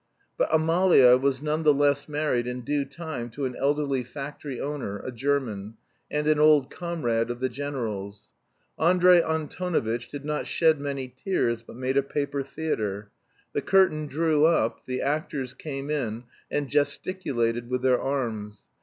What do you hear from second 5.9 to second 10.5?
and an old comrade of the general's. Andrey Antonovitch did not